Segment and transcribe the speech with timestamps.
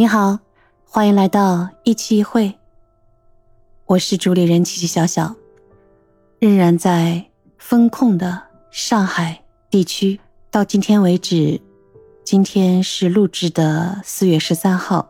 [0.00, 0.38] 你好，
[0.86, 2.58] 欢迎来到一期一会。
[3.84, 5.34] 我是主理人琪琪小小，
[6.38, 7.26] 仍然在
[7.58, 10.18] 风控的上海地区。
[10.50, 11.60] 到今天为止，
[12.24, 15.06] 今天是录制的四月十三号。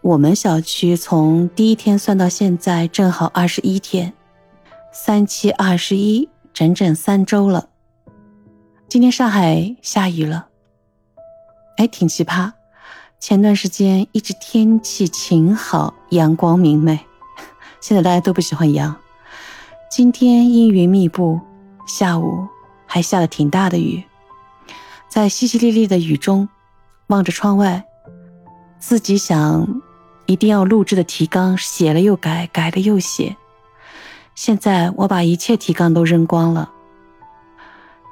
[0.00, 4.14] 我们小区从第一天算到现在，正好二十一天，
[4.90, 7.68] 三七二十一，整整三周了。
[8.88, 10.48] 今天上海下雨了，
[11.76, 12.52] 哎，挺奇葩。
[13.20, 16.98] 前段时间一直天气晴好，阳光明媚，
[17.78, 18.96] 现在大家都不喜欢阳。
[19.90, 21.38] 今天阴云密布，
[21.86, 22.48] 下午
[22.86, 24.02] 还下了挺大的雨，
[25.06, 26.48] 在淅淅沥沥的雨中，
[27.08, 27.84] 望着窗外，
[28.78, 29.82] 自己想
[30.24, 33.36] 一定要录制的提纲写了又改，改了又写。
[34.34, 36.70] 现在我把一切提纲都扔光了。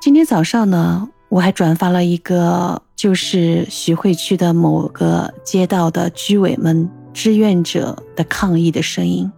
[0.00, 2.80] 今天早上呢，我还转发了一个。
[3.04, 9.30] 就是徐汇区的某个街道的居委们、志愿者的抗议的声音，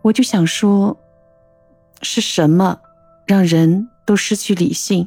[0.00, 0.96] 我就想说，
[2.00, 2.78] 是什么
[3.26, 5.06] 让人都失去理性？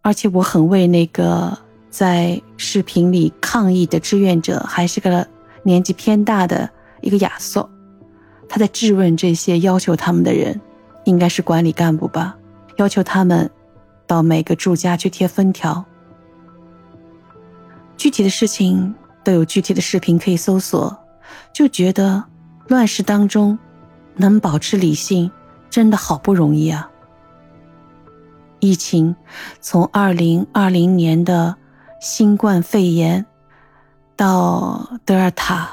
[0.00, 1.56] 而且我很为那个
[1.88, 5.24] 在视频里抗议的志愿者，还是个
[5.62, 6.68] 年纪偏大的
[7.00, 7.70] 一个亚瑟，
[8.48, 10.60] 他在质问这些要求他们的人，
[11.04, 12.36] 应该是管理干部吧？
[12.78, 13.48] 要求他们
[14.04, 15.84] 到每个住家去贴封条。
[18.02, 20.98] 具体的事情都有具体的视频可以搜索，
[21.54, 22.24] 就觉得
[22.66, 23.56] 乱世当中
[24.16, 25.30] 能保持理性
[25.70, 26.90] 真的好不容易啊！
[28.58, 29.14] 疫情
[29.60, 31.54] 从二零二零年的
[32.00, 33.24] 新冠肺炎
[34.16, 35.70] 到德尔塔，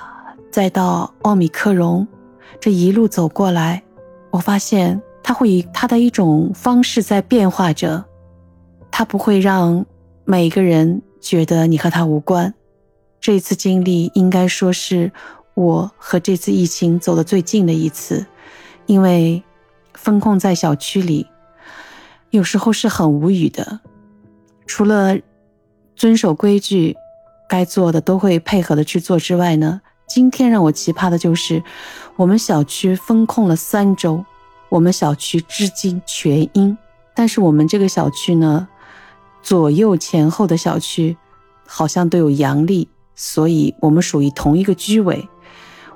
[0.51, 2.05] 再到奥米克戎，
[2.61, 3.81] 这一路走过来，
[4.29, 8.05] 我发现它会以它的一种方式在变化着，
[8.91, 9.83] 它不会让
[10.25, 11.01] 每个人。
[11.21, 12.53] 觉得你和他无关，
[13.19, 15.11] 这次经历应该说是
[15.53, 18.25] 我和这次疫情走得最近的一次，
[18.85, 19.43] 因为
[19.93, 21.27] 封控在小区里，
[22.29, 23.81] 有时候是很无语的。
[24.65, 25.17] 除了
[25.95, 26.95] 遵守规矩，
[27.49, 31.61] 该做的都会配合的去做之外呢，今天让我奇葩的就是
[32.15, 34.23] 我们小区封控了三周，
[34.69, 36.77] 我们小区至今全阴，
[37.13, 38.67] 但是我们这个小区呢。
[39.41, 41.17] 左右前后的小区
[41.65, 45.27] 好像都有阳历，所以我们属于同一个居委，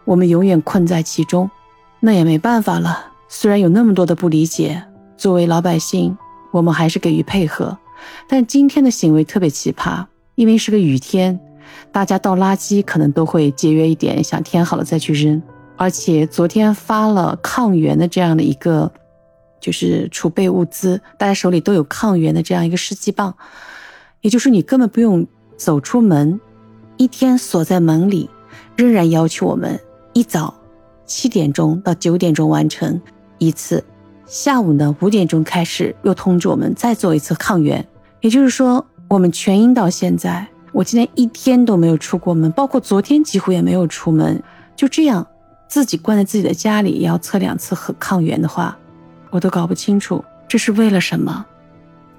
[0.06, 1.50] 我们永远困在其中，
[2.00, 3.12] 那也没办法了。
[3.28, 4.84] 虽然有那么多的不理解，
[5.18, 6.18] 作为老百姓，
[6.52, 7.78] 我们还是给予配合。
[8.28, 10.06] 但今天的行为特别奇葩，
[10.36, 11.40] 因为是个雨天，
[11.92, 15.42] 大家倒垃圾可能都会节约一点，想填好了再去扔。
[15.76, 18.92] 而且昨天发了抗原的这样的一个。
[19.64, 23.34] 就是储备物资，大家手里都有抗原的这样一个试剂棒，
[24.20, 25.26] 也就是你根本不用
[25.56, 26.38] 走出门，
[26.98, 28.30] 一天锁在门里，
[28.76, 29.80] 仍然要求我们
[30.12, 30.54] 一早
[31.06, 33.02] 七点钟到九点钟完成
[33.38, 33.82] 一次，
[34.26, 37.88] 下午呢五点钟开始又通知我们再做一次抗原，
[38.20, 44.44] 也就是说我们全阴到现在，我今天一天都没有出过门，包括昨天几乎也没有出门，
[44.76, 45.26] 就这样
[45.70, 48.78] 自己关在自己的家里也要测两次核抗原的话。
[49.34, 51.44] 我都搞不清楚这是为了什么，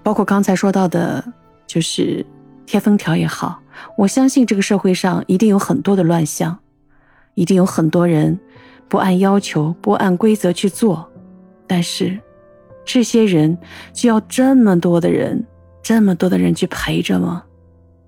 [0.03, 1.25] 包括刚才说到的，
[1.65, 2.27] 就是
[2.67, 3.61] 贴封条也好，
[3.97, 6.59] 我相信这个社会上一定有很多的乱象，
[7.35, 8.37] 一定有很多人
[8.89, 11.09] 不按要求、不按规则去做，
[11.69, 12.19] 但是
[12.85, 13.57] 这些人
[13.93, 15.47] 就要这么多的人、
[15.85, 17.45] 这么多的人去陪着吗？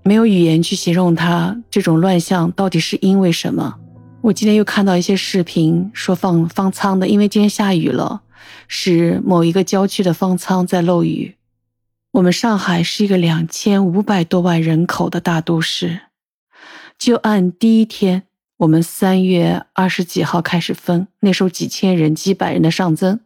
[0.03, 3.73] 没有语言去形容他这种乱象到底是因为什么。
[4.19, 8.23] 我今天又看到一些视频说放方舱的，因为今天下雨了。
[8.67, 11.35] 是某一个郊区的方舱在漏雨。
[12.11, 15.99] 我们上海是一个两千五百多万人口的大都市，
[16.97, 18.23] 就按第一天，
[18.57, 23.19] 我们三月二十几号开始分，那时候几千人、几百人的上增。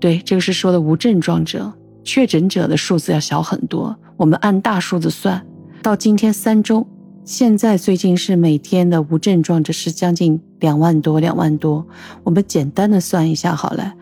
[0.00, 1.72] 对，这个是说的无症状者，
[2.02, 3.94] 确诊者的数字要小很多。
[4.16, 5.44] 我们按大数字算，
[5.82, 6.86] 到今天三周，
[7.24, 11.86] 现在最近是每天的无症状者是将近两万多，两万多。
[12.22, 13.92] 我们简单的算一下好了。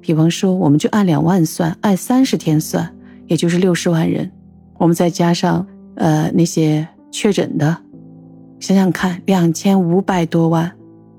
[0.00, 2.94] 比方说，我们就按两万算，按三十天算，
[3.26, 4.30] 也就是六十万人。
[4.78, 5.66] 我们再加上
[5.96, 7.76] 呃那些确诊的，
[8.60, 10.72] 想想看，两千五百多万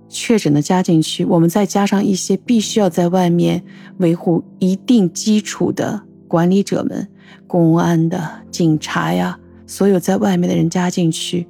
[0.08, 3.62] 确诊的加进去，我们再加上一些必须要在外面
[3.98, 7.08] 维护一定基础的管理者们，
[7.46, 9.38] 公安的、警察呀，
[9.68, 11.48] 所有在外面的人加进去。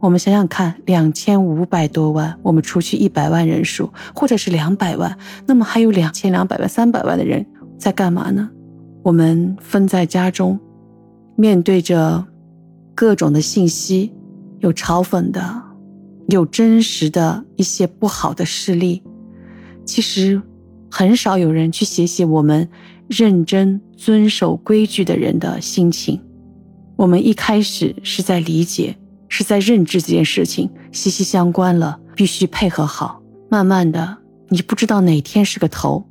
[0.00, 5.16] 我们想想看，两千五百多万，我们除去一百万人数，或者是两百万，
[5.46, 7.44] 那么还有两千两百万、三百万的人
[7.78, 8.48] 在干嘛呢？
[9.02, 10.58] 我们分在家中，
[11.36, 12.24] 面对着
[12.94, 14.10] 各种的信息，
[14.60, 15.62] 有嘲讽的，
[16.28, 19.02] 有真实的一些不好的事例。
[19.84, 20.40] 其实
[20.90, 22.66] 很少有人去写写我们
[23.06, 26.18] 认真遵守规矩的人的心情。
[26.96, 28.96] 我们一开始是在理解，
[29.30, 33.22] 是在认知这件事情息息相关了，必须配合好。
[33.48, 34.18] 慢慢的，
[34.50, 36.04] 你不知道哪天是个头。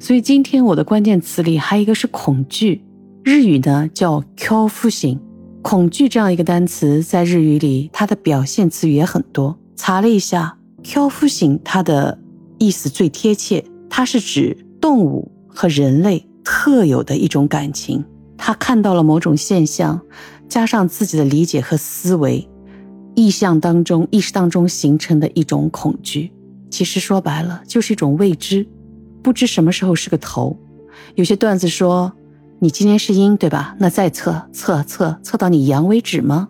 [0.00, 2.82] 所以今天我的关键词里还有一个是恐惧，
[3.22, 5.20] 日语呢叫 “q 夫型”。
[5.60, 9.58] 恐惧这样一个单词在日语里，它的表现词语也很多。
[9.74, 12.18] 查了一下 q 夫型”，它的
[12.58, 18.04] 意思最贴切，它是指动物和人类特有的一种感情。
[18.38, 19.98] 他看到了某种现象，
[20.48, 22.48] 加上自己的理解和思维，
[23.14, 26.32] 意象当中、意识当中形成的一种恐惧。
[26.70, 28.66] 其实说白了，就是一种未知，
[29.22, 30.56] 不知什么时候是个头。
[31.14, 32.12] 有些段子说
[32.60, 33.76] ：“你今天是阴，对吧？
[33.78, 36.48] 那再测测测测到你阳为止吗？”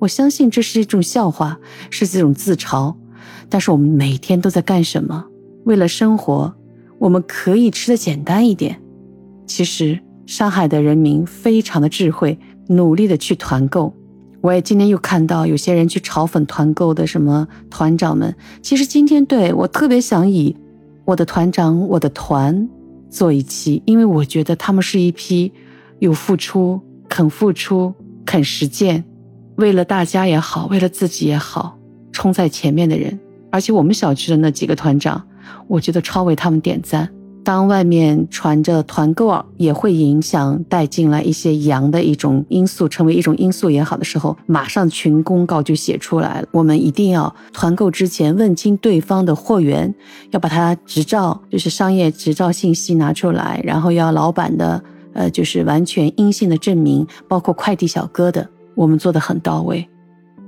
[0.00, 1.58] 我相信这是一种笑话，
[1.90, 2.94] 是这种自嘲。
[3.48, 5.24] 但是我们每天都在干什么？
[5.64, 6.54] 为了生活，
[6.98, 8.80] 我们可以吃的简单一点。
[9.46, 10.00] 其实。
[10.30, 12.38] 上海的人民非常的智慧，
[12.68, 13.92] 努力的去团购。
[14.40, 18.32] 我也今天又看到有些人去嘲讽团购的什么团长们。
[18.62, 20.56] 其实今天对我特别想以
[21.04, 22.68] 我的团长、我的团
[23.10, 25.52] 做一期，因为我觉得他们是一批
[25.98, 27.92] 有付出、肯付出、
[28.24, 29.02] 肯实践，
[29.56, 31.76] 为了大家也好，为了自己也好，
[32.12, 33.18] 冲在前面的人。
[33.50, 35.26] 而且我们小区的那几个团长，
[35.66, 37.12] 我觉得超为他们点赞。
[37.42, 46.48] 当外面传着团购也会影响带进来一些阳的一种因素，成为一种因素也好的时候，马上群公告就写出来了。
[46.52, 49.92] 我们一定要团购之前问清对方的货源，
[50.30, 54.82] 要把他执照，就是商业执照信息拿出来，然后要老板的，
[55.14, 59.88] 呃，就是完全阴性的证明，包括快递小哥的，我们做的很到位。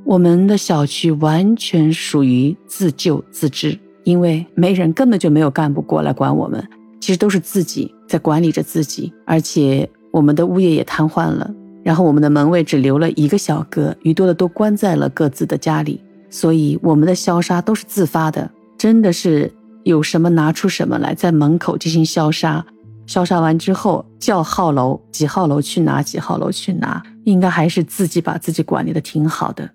[0.05, 6.63] 我们的小区完全属于自救自治，因为没人根本就没有干部过来管我们。
[7.03, 11.53] 其实都是自己在管理着自己，而且我们的物业也瘫痪了，
[11.83, 16.01] 然后我们的门卫只留了一个小哥，余多的都关在了各自的家里，
[16.31, 19.53] 所以我们的消杀都是自发的，真的是
[19.83, 22.65] 有什么拿出什么来，在门口进行消杀，
[23.05, 29.69] 消杀完之后叫号楼几号楼去拿，几号楼去拿，应该还是自己把自己管理的挺好的。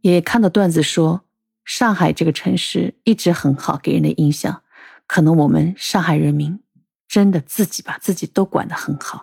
[0.00, 1.20] 也看到段子说，
[1.66, 4.62] 上海这个城市一直很好，给人的印象。
[5.08, 6.60] 可能我们上海人民
[7.08, 9.22] 真的自己把自己都管得很好。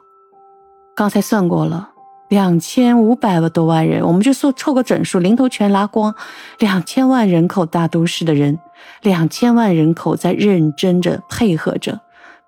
[0.95, 1.91] 刚才算过了，
[2.29, 6.13] 两千五百多万人，我们就说凑个整数，零头全拉光，
[6.57, 8.57] 两千万人口大都市的人，
[9.03, 12.01] 两千万人口在认真着配合着，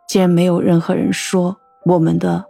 [0.09, 1.55] 竟然没有任何人说
[1.85, 2.43] 我们的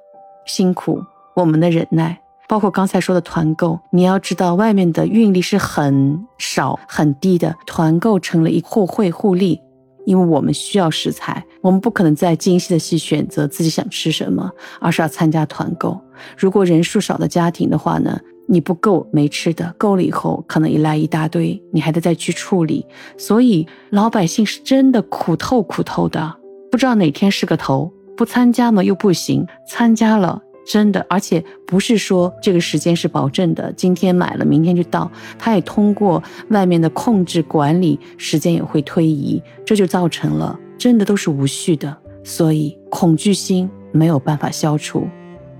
[0.45, 1.03] 辛苦，
[1.35, 9.61] 我们的忍耐，包括刚才说的团购，你要知道外面的运力是很少很低的，团购成了一互惠互利。
[10.07, 14.49] 因为我们需要食材，我们不可能再精细的去选择自己想吃什么，
[14.79, 15.99] 而是要参加团购。
[16.37, 18.17] 如果人数少的家庭的话呢，
[18.47, 22.85] 你不够没吃的，够了以后可能一来一大堆，你还得再去处理。
[23.17, 26.33] 所以老百姓是真的苦透苦透的，
[26.71, 30.41] 不知道哪天是个头，不参加嘛又不行，参加了。
[30.67, 35.09] 真的，而且不是说这个时间是保证的，今天买了，明天就到。
[35.39, 41.95] 他也通过外面的控制管理，时间也会推移，这就造成了真的都是无序的。
[42.21, 45.07] 所以恐惧心没有办法消除。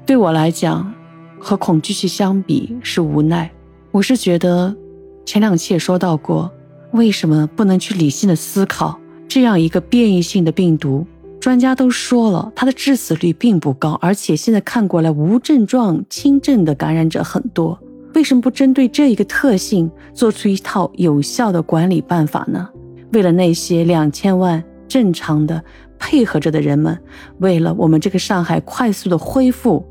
[0.06, 0.94] 对我来讲，
[1.40, 3.50] 和恐惧心相比是无奈。
[3.92, 4.76] 我是觉得，
[5.26, 6.52] 前两期也说到过，
[6.92, 9.00] 为什么不能去理性的思考
[9.30, 11.08] 这样一个变异性的病毒？
[11.48, 17.80] 专家都说了，它的致死率并不高，而且现在看过来无症状、轻症的感染者很多。
[18.16, 22.68] 为什么不针对这一个特性做出一套有效的管理办法呢？
[23.14, 25.64] 为了那些两千万正常的
[25.98, 27.00] 配合着的人们，
[27.40, 29.86] 为了我们这个上海快速的恢复。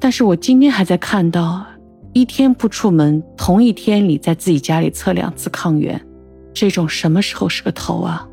[0.00, 1.66] 但是我今天还在看到，
[2.14, 6.00] 一天不出门，同一天里在自己家里测两次抗原，
[6.54, 8.26] 这种什么时候是个头啊？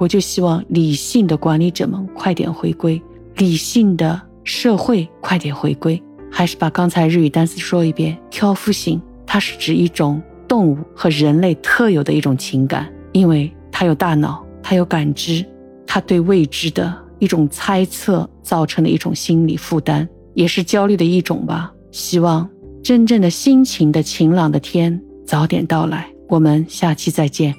[0.00, 3.00] 我就希望理性的管理者们快点回归，
[3.36, 6.02] 理性的社会快点回归。
[6.32, 15.44] 还是把刚才日语单词说一遍：挑夫型，它是指一种动物和人类特有的一种情感，因为它有大脑，它有感知，
[15.86, 21.70] 它对未知的一种猜测造成的一种心理负担，也是焦虑的一种吧。
[21.90, 22.48] 希望
[22.82, 26.10] 真正的心情的晴朗的天早点到来。
[26.26, 27.54] 我们下期再见。